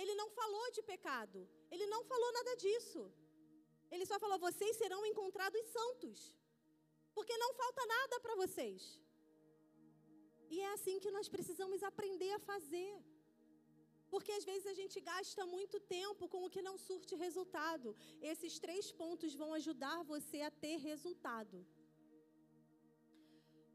[0.00, 1.40] Ele não falou de pecado.
[1.70, 3.02] Ele não falou nada disso.
[3.90, 6.18] Ele só falou: vocês serão encontrados santos.
[7.16, 8.82] Porque não falta nada para vocês.
[10.54, 12.92] E é assim que nós precisamos aprender a fazer.
[14.12, 17.88] Porque às vezes a gente gasta muito tempo com o que não surte resultado.
[18.32, 21.58] Esses três pontos vão ajudar você a ter resultado.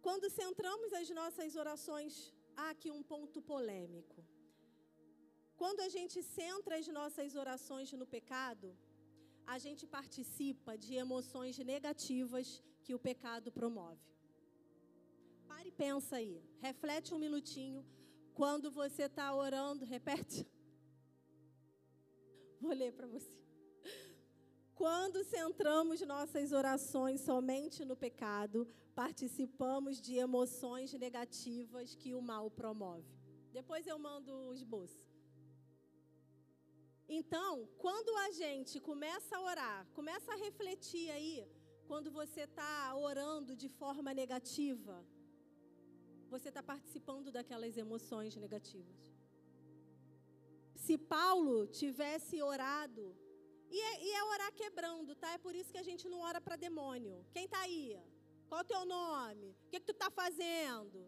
[0.05, 2.13] Quando centramos as nossas orações,
[2.55, 4.19] há aqui um ponto polêmico.
[5.61, 8.67] Quando a gente centra as nossas orações no pecado,
[9.53, 12.47] a gente participa de emoções negativas
[12.83, 14.05] que o pecado promove.
[15.47, 16.35] Pare e pensa aí,
[16.67, 17.85] reflete um minutinho
[18.35, 20.45] quando você está orando, repete.
[22.59, 23.35] Vou ler para você.
[24.75, 33.15] Quando centramos nossas orações somente no pecado, participamos de emoções negativas que o mal promove.
[33.53, 35.05] Depois eu mando o esboço.
[37.07, 41.47] Então, quando a gente começa a orar, começa a refletir aí,
[41.87, 45.05] quando você está orando de forma negativa,
[46.35, 49.01] você está participando daquelas emoções negativas.
[50.85, 53.05] Se Paulo tivesse orado,
[53.75, 55.29] e é, e é orar quebrando, tá?
[55.37, 57.15] É por isso que a gente não ora para demônio.
[57.35, 57.85] Quem está aí?
[58.49, 59.47] Qual o teu nome?
[59.63, 60.99] O que, que tu está fazendo?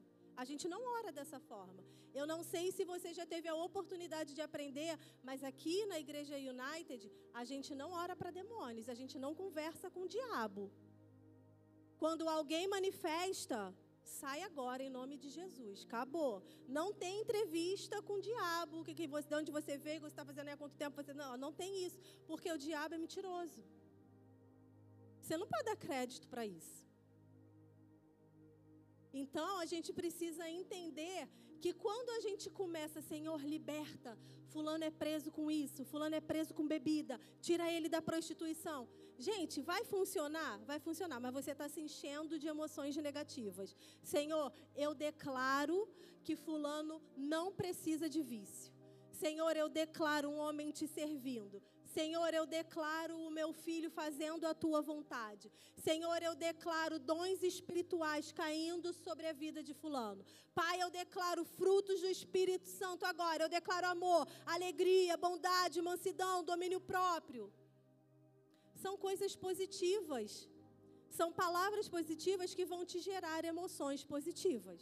[0.41, 1.83] A gente não ora dessa forma.
[2.19, 4.93] Eu não sei se você já teve a oportunidade de aprender,
[5.27, 7.01] mas aqui na Igreja United,
[7.41, 10.63] a gente não ora para demônios, a gente não conversa com o diabo.
[12.03, 13.59] Quando alguém manifesta
[14.07, 15.83] Sai agora em nome de Jesus.
[15.85, 16.33] Acabou.
[16.67, 18.83] Não tem entrevista com o diabo.
[18.85, 20.95] Que, que você, de onde você veio, você está fazendo aí há quanto tempo?
[20.95, 21.99] Você, não, não tem isso.
[22.25, 23.61] Porque o diabo é mentiroso.
[25.21, 26.77] Você não pode dar crédito para isso.
[29.13, 31.27] Então a gente precisa entender
[31.59, 34.17] que quando a gente começa, Senhor, liberta,
[34.53, 38.87] fulano é preso com isso, fulano é preso com bebida, tira ele da prostituição.
[39.17, 40.59] Gente, vai funcionar?
[40.65, 43.75] Vai funcionar, mas você está se enchendo de emoções negativas.
[44.03, 45.89] Senhor, eu declaro
[46.23, 48.71] que fulano não precisa de vício.
[49.11, 51.61] Senhor, eu declaro um homem te servindo.
[51.97, 55.51] Senhor, eu declaro o meu filho fazendo a tua vontade.
[55.77, 60.23] Senhor, eu declaro dons espirituais caindo sobre a vida de Fulano.
[60.53, 63.45] Pai, eu declaro frutos do Espírito Santo agora.
[63.45, 67.51] Eu declaro amor, alegria, bondade, mansidão, domínio próprio.
[68.83, 70.29] São coisas positivas.
[71.19, 74.81] São palavras positivas que vão te gerar emoções positivas.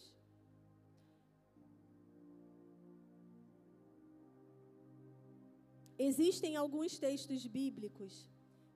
[5.97, 8.13] Existem alguns textos bíblicos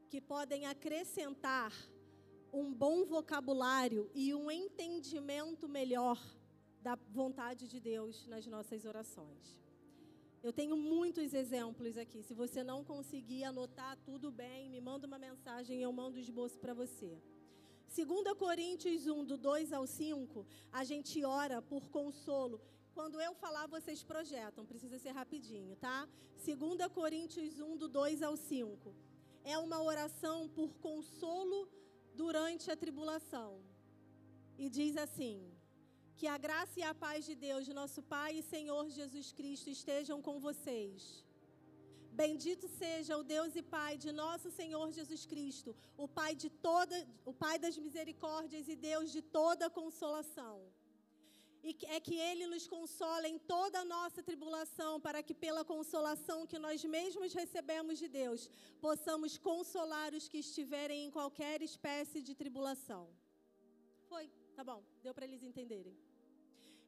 [0.09, 1.73] que podem acrescentar
[2.51, 6.19] um bom vocabulário e um entendimento melhor
[6.81, 9.59] da vontade de Deus nas nossas orações.
[10.41, 12.23] Eu tenho muitos exemplos aqui.
[12.23, 16.19] Se você não conseguir anotar tudo bem, me manda uma mensagem e eu mando o
[16.19, 17.21] esboço para você.
[17.93, 22.61] 2 Coríntios 1, do 2 ao 5, a gente ora por consolo
[22.99, 26.05] quando eu falar, vocês projetam, precisa ser rapidinho, tá?
[26.45, 28.93] 2 Coríntios 1, do 2 ao 5.
[29.43, 31.69] É uma oração por consolo
[32.13, 33.61] durante a tribulação.
[34.57, 35.49] E diz assim:
[36.19, 40.17] Que a graça e a paz de Deus, nosso Pai e Senhor Jesus Cristo, estejam
[40.25, 41.01] com vocês.
[42.21, 45.69] Bendito seja o Deus e Pai de nosso Senhor Jesus Cristo,
[46.05, 46.97] o Pai de toda,
[47.31, 50.55] o Pai das misericórdias e Deus de toda consolação.
[51.63, 56.45] E é que Ele nos consola em toda a nossa tribulação, para que, pela consolação
[56.51, 58.49] que nós mesmos recebemos de Deus,
[58.87, 63.03] possamos consolar os que estiverem em qualquer espécie de tribulação.
[64.11, 65.97] Foi, tá bom, deu para eles entenderem.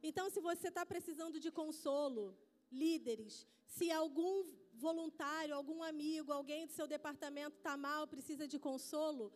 [0.03, 2.35] Então, se você está precisando de consolo,
[2.71, 9.31] líderes, se algum voluntário, algum amigo, alguém do seu departamento está mal, precisa de consolo,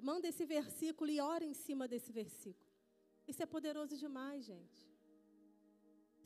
[0.00, 2.72] manda esse versículo e ora em cima desse versículo.
[3.26, 4.86] Isso é poderoso demais, gente.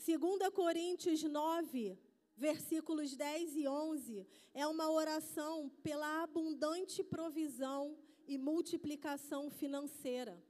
[0.04, 1.98] 2 Coríntios 9,
[2.36, 10.42] versículos 10 e 11, é uma oração pela abundante provisão e multiplicação financeira.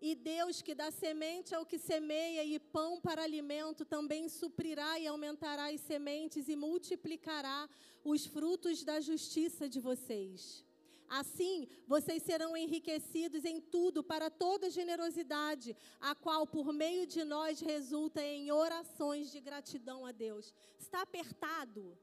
[0.00, 5.06] E Deus, que dá semente ao que semeia e pão para alimento, também suprirá e
[5.06, 7.68] aumentará as sementes e multiplicará
[8.04, 10.64] os frutos da justiça de vocês.
[11.08, 17.60] Assim, vocês serão enriquecidos em tudo para toda generosidade, a qual por meio de nós
[17.60, 20.52] resulta em orações de gratidão a Deus.
[20.78, 21.96] Está apertado?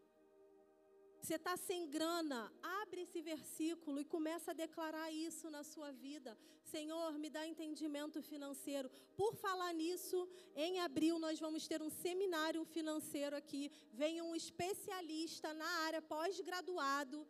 [1.24, 2.52] Você está sem grana?
[2.82, 6.38] Abre esse versículo e começa a declarar isso na sua vida.
[6.66, 8.92] Senhor, me dá entendimento financeiro.
[9.16, 13.72] Por falar nisso, em abril nós vamos ter um seminário financeiro aqui.
[13.94, 17.26] Vem um especialista na área pós-graduado,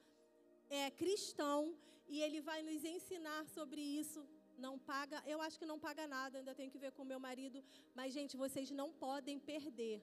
[0.72, 1.78] é cristão,
[2.08, 4.28] e ele vai nos ensinar sobre isso.
[4.58, 7.64] Não paga, eu acho que não paga nada, ainda tenho que ver com meu marido,
[7.94, 10.02] mas gente, vocês não podem perder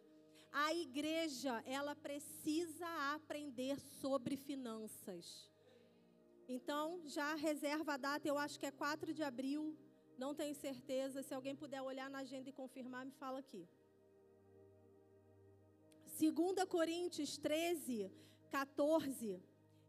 [0.53, 5.51] a igreja, ela precisa aprender sobre finanças.
[6.49, 9.77] Então, já reserva a data, eu acho que é 4 de abril,
[10.19, 11.23] não tenho certeza.
[11.23, 13.69] Se alguém puder olhar na agenda e confirmar, me fala aqui.
[16.19, 18.11] 2 Coríntios 13,
[18.51, 19.41] 14,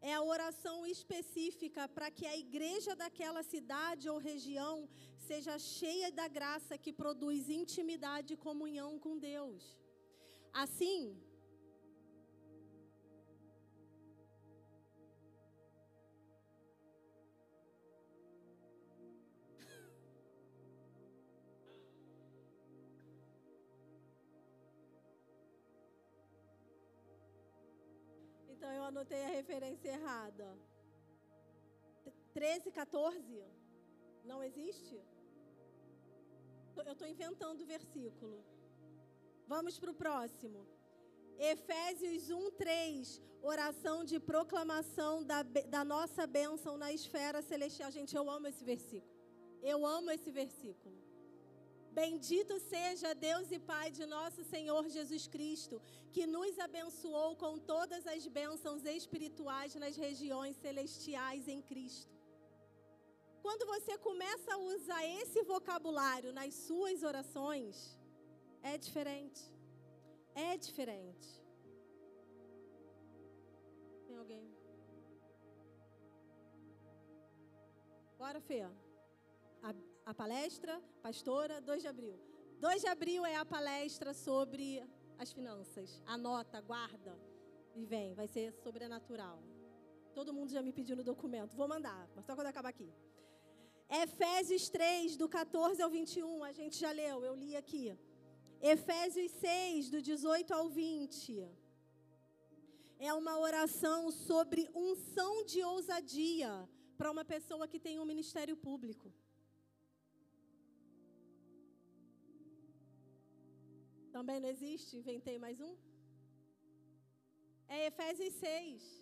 [0.01, 4.87] é a oração específica para que a igreja daquela cidade ou região
[5.17, 9.80] seja cheia da graça que produz intimidade e comunhão com Deus.
[10.53, 11.17] Assim,
[28.49, 30.57] Então eu anotei a referência errada.
[32.33, 33.43] 13, 14?
[34.23, 35.01] Não existe?
[36.75, 38.50] Eu estou inventando o versículo.
[39.47, 40.67] Vamos para o próximo.
[41.37, 43.21] Efésios 1, 3.
[43.41, 47.91] Oração de proclamação da, da nossa bênção na esfera celestial.
[47.91, 49.11] Gente, eu amo esse versículo.
[49.61, 50.95] Eu amo esse versículo.
[51.91, 55.81] Bendito seja Deus e Pai de nosso Senhor Jesus Cristo,
[56.13, 62.15] que nos abençoou com todas as bênçãos espirituais nas regiões celestiais em Cristo.
[63.41, 67.97] Quando você começa a usar esse vocabulário nas suas orações,
[68.63, 69.41] é diferente.
[70.33, 71.29] É diferente.
[74.07, 74.45] Tem alguém?
[78.17, 78.61] Bora, Fê.
[78.61, 79.73] A,
[80.05, 82.19] a palestra, pastora, 2 de abril.
[82.59, 84.83] 2 de abril é a palestra sobre
[85.17, 86.01] as finanças.
[86.05, 87.17] Anota, guarda
[87.75, 88.13] e vem.
[88.13, 89.41] Vai ser sobrenatural.
[90.13, 91.55] Todo mundo já me pediu no documento.
[91.55, 92.93] Vou mandar, mas só quando acabar aqui.
[93.89, 97.97] Efésios 3, do 14 ao 21, a gente já leu, eu li aqui.
[98.61, 101.49] Efésios 6, do 18 ao 20.
[102.99, 109.11] É uma oração sobre unção de ousadia para uma pessoa que tem um ministério público.
[114.11, 114.95] Também não existe?
[114.95, 115.75] Inventei mais um?
[117.67, 119.01] É Efésios 6.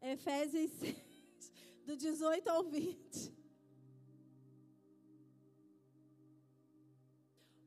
[0.00, 1.07] Efésios 6
[1.88, 3.32] do 18 ao 20.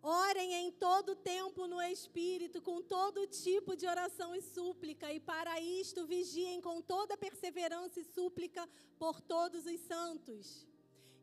[0.03, 5.59] Orem em todo tempo no Espírito, com todo tipo de oração e súplica, e para
[5.59, 8.69] isto vigiem com toda perseverança e súplica
[8.99, 10.67] por todos os santos.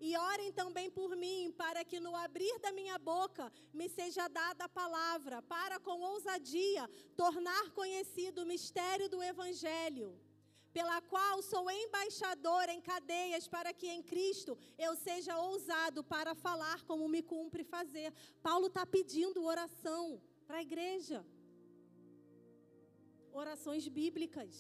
[0.01, 4.65] E orem também por mim, para que no abrir da minha boca me seja dada
[4.65, 10.19] a palavra, para com ousadia tornar conhecido o mistério do Evangelho
[10.79, 14.53] pela qual sou embaixador em cadeias, para que em Cristo
[14.87, 18.11] eu seja ousado para falar como me cumpre fazer.
[18.49, 20.05] Paulo está pedindo oração
[20.47, 21.19] para a igreja.
[23.33, 24.53] Orações bíblicas.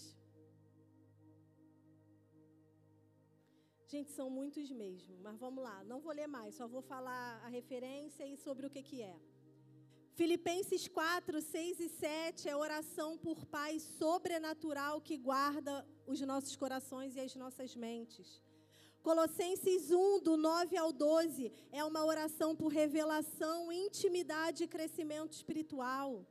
[3.93, 7.49] Gente, são muitos mesmo, mas vamos lá, não vou ler mais, só vou falar a
[7.59, 9.17] referência e sobre o que, que é.
[10.19, 17.15] Filipenses 4, 6 e 7 é oração por paz sobrenatural que guarda os nossos corações
[17.17, 18.43] e as nossas mentes.
[19.03, 26.27] Colossenses 1, do 9 ao 12, é uma oração por revelação, intimidade e crescimento espiritual.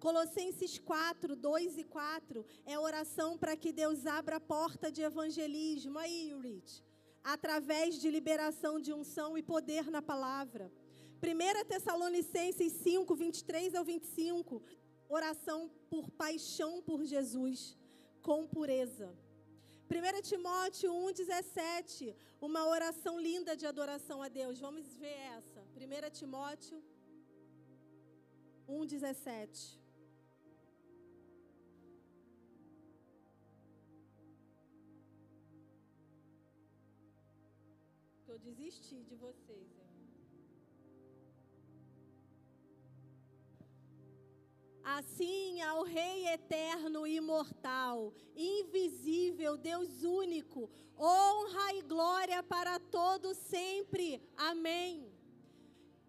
[0.00, 5.96] Colossenses 4, 2 e 4 é oração para que Deus abra a porta de evangelismo.
[5.98, 6.82] Aí, Rich.
[7.22, 10.72] Através de liberação de unção e poder na palavra.
[11.22, 14.60] 1 Tessalonicenses 5, 23 ao 25.
[15.08, 17.76] Oração por paixão por Jesus,
[18.22, 19.08] com pureza.
[19.90, 22.16] 1 Timóteo 1, 17.
[22.40, 24.58] Uma oração linda de adoração a Deus.
[24.58, 25.60] Vamos ver essa.
[25.76, 26.82] 1 Timóteo
[28.68, 29.82] 1, 17.
[38.32, 39.51] eu desisti de vocês.
[44.84, 50.68] Assim, ao Rei eterno imortal, invisível, Deus único,
[50.98, 54.20] honra e glória para todos sempre.
[54.36, 55.12] Amém.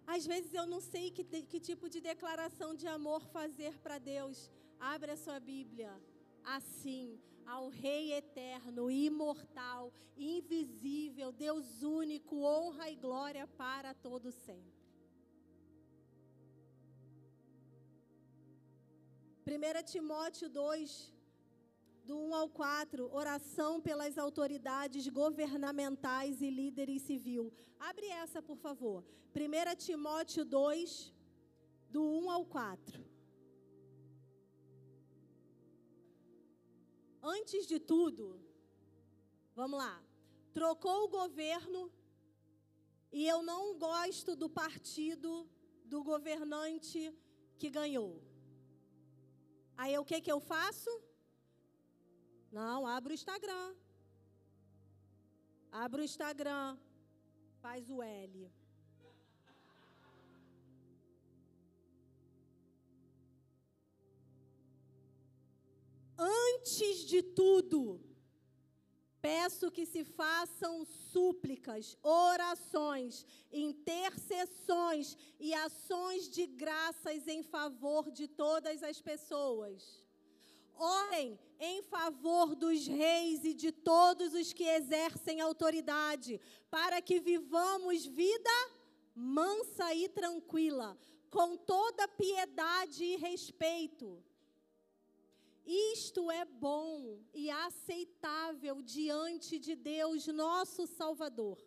[0.06, 4.52] Às vezes eu não sei que, que tipo de declaração de amor fazer para Deus.
[4.80, 5.92] Abre a sua Bíblia.
[6.44, 14.73] Assim, ao Rei eterno, imortal, invisível, Deus único, honra e glória para todo sempre.
[19.46, 21.14] 1 Timóteo 2,
[22.06, 27.52] do 1 ao 4, oração pelas autoridades governamentais e líderes civil.
[27.78, 29.04] Abre essa, por favor.
[29.36, 31.14] 1 Timóteo 2,
[31.90, 33.06] do 1 ao 4.
[37.22, 38.40] Antes de tudo,
[39.54, 40.02] vamos lá.
[40.54, 41.92] Trocou o governo
[43.12, 45.50] e eu não gosto do partido
[45.84, 47.14] do governante
[47.58, 48.33] que ganhou.
[49.84, 50.92] Aí o que, que eu faço?
[52.58, 53.76] Não, abro o Instagram.
[55.84, 56.78] Abro o Instagram.
[57.64, 58.50] Faz o L.
[66.18, 67.82] Antes de tudo,
[69.24, 78.84] peço que se façam súplicas, orações, intercessões e ações de graças em favor de todas
[78.84, 80.04] as pessoas.
[80.76, 88.06] Orem em favor dos reis e de todos os que exercem autoridade, para que vivamos
[88.06, 88.58] vida
[89.16, 90.98] mansa e tranquila,
[91.30, 94.22] com toda piedade e respeito
[95.66, 101.58] isto é bom e aceitável diante de Deus, nosso Salvador,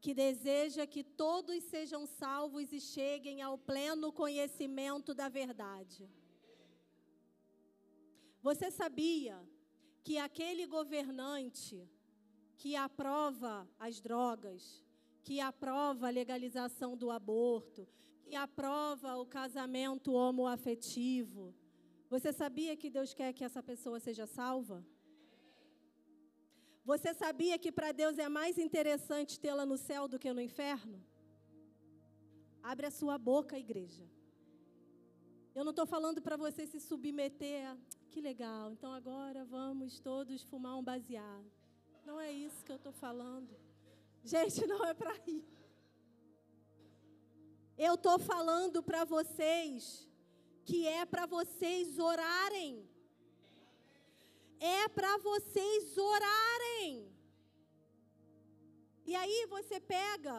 [0.00, 6.08] que deseja que todos sejam salvos e cheguem ao pleno conhecimento da verdade.
[8.40, 9.42] Você sabia
[10.04, 11.88] que aquele governante
[12.56, 14.84] que aprova as drogas,
[15.22, 17.86] que aprova a legalização do aborto,
[18.22, 21.54] que aprova o casamento homoafetivo,
[22.10, 24.84] você sabia que Deus quer que essa pessoa seja salva?
[26.84, 31.04] Você sabia que para Deus é mais interessante tê-la no céu do que no inferno?
[32.62, 34.08] Abre a sua boca, igreja.
[35.54, 37.76] Eu não estou falando para você se submeter a.
[38.10, 41.50] Que legal, então agora vamos todos fumar um baseado.
[42.06, 43.54] Não é isso que eu estou falando.
[44.24, 45.44] Gente, não é para ir.
[47.76, 50.07] Eu estou falando para vocês
[50.68, 52.72] que é para vocês orarem.
[54.78, 56.90] É para vocês orarem.
[59.10, 60.36] E aí você pega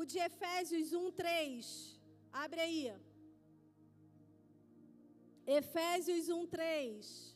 [0.00, 2.00] o de Efésios 1, 3.
[2.44, 2.82] Abre aí.
[5.60, 7.30] Efésios 1, 3.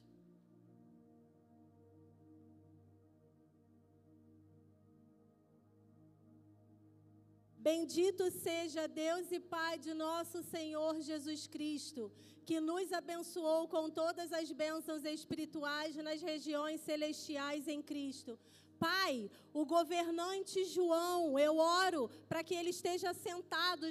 [7.70, 12.03] Bendito seja Deus e Pai de nosso Senhor Jesus Cristo,
[12.45, 18.38] que nos abençoou com todas as bênçãos espirituais nas regiões celestiais em Cristo.
[18.78, 23.86] Pai, o governante João, eu oro para que ele esteja assentado,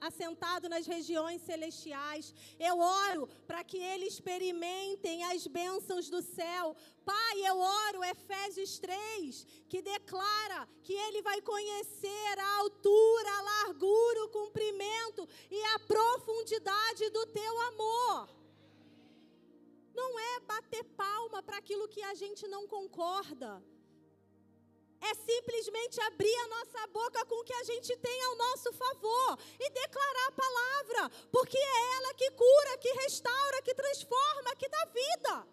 [0.00, 2.32] assentado nas regiões celestiais.
[2.58, 6.76] Eu oro para que ele experimentem as bênçãos do céu.
[7.04, 14.24] Pai, eu oro, Efésios 3, que declara que ele vai conhecer a altura, a largura,
[14.24, 18.28] o comprimento e a profundidade do teu amor.
[19.92, 23.60] Não é bater palma para aquilo que a gente não concorda
[25.00, 29.38] é simplesmente abrir a nossa boca com o que a gente tem ao nosso favor
[29.58, 34.84] e declarar a palavra, porque é ela que cura, que restaura, que transforma, que dá
[34.84, 35.48] vida.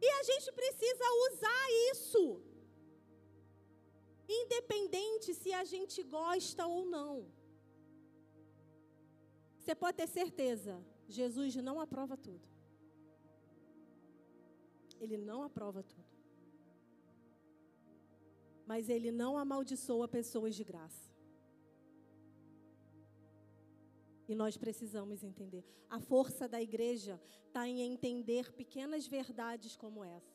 [0.00, 2.40] E a gente precisa usar isso,
[4.28, 7.26] independente se a gente gosta ou não.
[9.58, 10.74] Você pode ter certeza,
[11.08, 12.46] Jesus não aprova tudo.
[15.00, 16.03] Ele não aprova tudo
[18.66, 21.12] mas ele não amaldiçoa pessoas de graça.
[24.28, 25.64] E nós precisamos entender.
[25.88, 30.34] A força da igreja está em entender pequenas verdades como essa.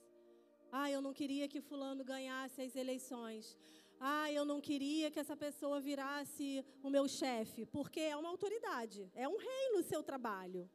[0.71, 3.57] Ah, eu não queria que Fulano ganhasse as eleições.
[3.99, 9.11] Ah, eu não queria que essa pessoa virasse o meu chefe, porque é uma autoridade,
[9.13, 10.69] é um rei no seu trabalho.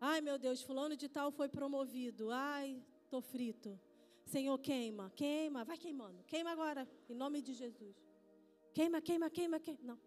[0.00, 2.30] Ai, meu Deus, Fulano de Tal foi promovido.
[2.30, 3.80] Ai, estou frito.
[4.34, 6.22] Senhor, queima, queima, vai queimando.
[6.24, 7.96] Queima agora, em nome de Jesus.
[8.74, 9.80] Queima, queima, queima, queima.
[9.82, 9.98] Não.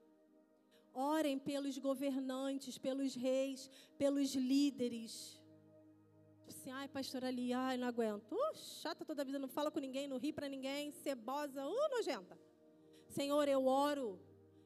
[0.93, 5.41] Orem pelos governantes, pelos reis, pelos líderes.
[6.47, 8.31] Assim, ai, pastor ali, ai, não aguento.
[8.31, 11.89] Uh, chata toda a vida, não fala com ninguém, não ri para ninguém, cebosa, uh,
[11.89, 12.37] nojenta.
[13.07, 14.19] Senhor, eu oro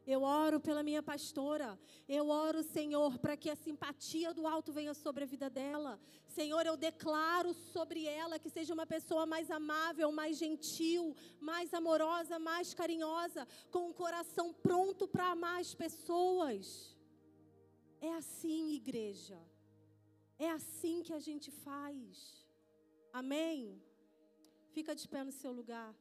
[0.06, 1.80] eu oro pela minha pastora.
[2.08, 6.00] Eu oro, Senhor, para que a simpatia do alto venha sobre a vida dela.
[6.28, 12.38] Senhor, eu declaro sobre ela que seja uma pessoa mais amável, mais gentil, mais amorosa,
[12.38, 16.96] mais carinhosa, com um coração pronto para amar as pessoas.
[18.00, 19.40] É assim, igreja.
[20.38, 22.46] É assim que a gente faz.
[23.12, 23.82] Amém?
[24.70, 25.96] Fica de pé no seu lugar.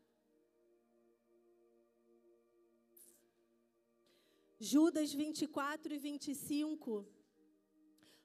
[4.73, 7.07] Judas 24 e 25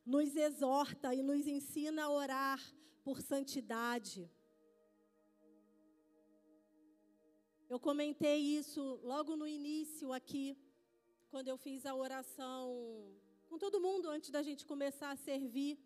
[0.05, 2.61] nos exorta e nos ensina a orar
[3.03, 4.31] por santidade.
[7.69, 10.57] Eu comentei isso logo no início aqui,
[11.29, 12.63] quando eu fiz a oração
[13.49, 15.77] com todo mundo antes da gente começar a servir.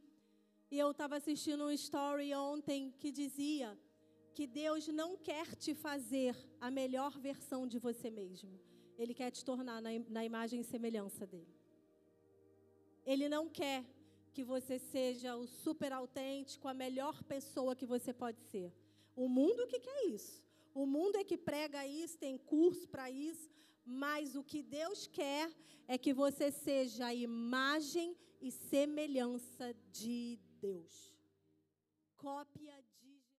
[0.69, 3.75] E eu estava assistindo um story ontem que dizia
[4.35, 8.72] que Deus não quer te fazer a melhor versão de você mesmo.
[8.97, 11.53] Ele quer te tornar na, na imagem e semelhança dele.
[13.05, 13.83] Ele não quer
[14.33, 18.73] que você seja o super autêntico, a melhor pessoa que você pode ser.
[19.15, 20.43] O mundo que quer isso.
[20.73, 23.49] O mundo é que prega isso, tem curso para isso,
[23.85, 25.51] mas o que Deus quer
[25.87, 31.13] é que você seja a imagem e semelhança de Deus.
[32.17, 32.82] Cópia